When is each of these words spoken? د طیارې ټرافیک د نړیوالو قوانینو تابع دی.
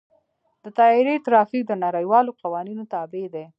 د 0.63 0.65
طیارې 0.77 1.15
ټرافیک 1.25 1.63
د 1.67 1.73
نړیوالو 1.85 2.37
قوانینو 2.41 2.83
تابع 2.93 3.25
دی. 3.33 3.45